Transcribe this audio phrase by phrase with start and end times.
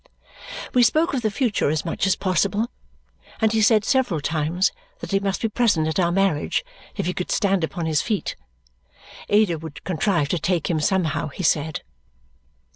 [0.73, 2.71] We spoke of the future as much as possible,
[3.39, 6.65] and he said several times that he must be present at our marriage
[6.97, 8.35] if he could stand upon his feet.
[9.29, 11.83] Ada would contrive to take him, somehow, he said.